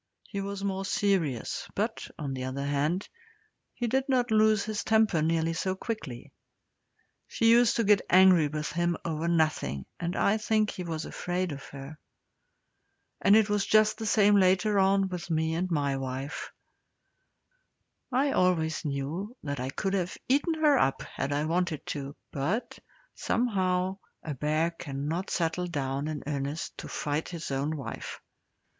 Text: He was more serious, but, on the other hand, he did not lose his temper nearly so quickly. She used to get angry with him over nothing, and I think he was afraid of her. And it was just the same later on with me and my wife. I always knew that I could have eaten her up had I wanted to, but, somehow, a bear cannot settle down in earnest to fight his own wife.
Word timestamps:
He 0.23 0.41
was 0.41 0.63
more 0.63 0.83
serious, 0.83 1.67
but, 1.75 2.07
on 2.17 2.33
the 2.33 2.43
other 2.45 2.65
hand, 2.65 3.07
he 3.71 3.85
did 3.85 4.09
not 4.09 4.31
lose 4.31 4.63
his 4.63 4.83
temper 4.83 5.21
nearly 5.21 5.53
so 5.53 5.75
quickly. 5.75 6.31
She 7.27 7.51
used 7.51 7.75
to 7.75 7.83
get 7.83 8.01
angry 8.09 8.47
with 8.47 8.71
him 8.71 8.97
over 9.05 9.27
nothing, 9.27 9.85
and 9.99 10.15
I 10.15 10.37
think 10.37 10.71
he 10.71 10.81
was 10.83 11.05
afraid 11.05 11.51
of 11.51 11.63
her. 11.65 11.99
And 13.21 13.35
it 13.35 13.47
was 13.47 13.63
just 13.63 13.99
the 13.99 14.07
same 14.07 14.35
later 14.39 14.79
on 14.79 15.07
with 15.07 15.29
me 15.29 15.53
and 15.53 15.69
my 15.69 15.95
wife. 15.97 16.51
I 18.11 18.31
always 18.31 18.83
knew 18.83 19.37
that 19.43 19.59
I 19.59 19.69
could 19.69 19.93
have 19.93 20.17
eaten 20.27 20.55
her 20.55 20.79
up 20.79 21.03
had 21.03 21.31
I 21.31 21.45
wanted 21.45 21.85
to, 21.93 22.15
but, 22.31 22.79
somehow, 23.13 23.99
a 24.23 24.33
bear 24.33 24.71
cannot 24.71 25.29
settle 25.29 25.67
down 25.67 26.07
in 26.07 26.23
earnest 26.25 26.75
to 26.79 26.87
fight 26.87 27.29
his 27.29 27.51
own 27.51 27.77
wife. 27.77 28.19